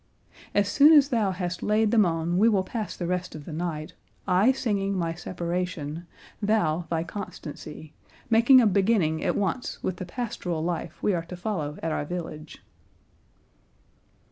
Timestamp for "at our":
11.83-12.05